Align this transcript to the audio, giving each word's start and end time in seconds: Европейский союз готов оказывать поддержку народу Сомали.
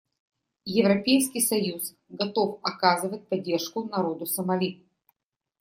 Европейский 0.75 1.41
союз 1.41 1.93
готов 2.09 2.57
оказывать 2.63 3.27
поддержку 3.29 3.83
народу 3.87 4.25
Сомали. 4.25 4.83